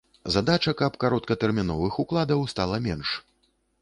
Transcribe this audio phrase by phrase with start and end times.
[0.35, 3.13] Задача, каб кароткатэрміновых укладаў стала менш.